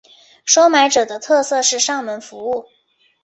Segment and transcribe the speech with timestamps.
[0.45, 2.65] 收买者的特色是上门服务。